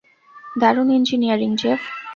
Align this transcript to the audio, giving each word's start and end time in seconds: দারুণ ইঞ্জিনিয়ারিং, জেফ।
দারুণ 0.55 0.87
ইঞ্জিনিয়ারিং, 0.91 1.51
জেফ। 1.61 1.81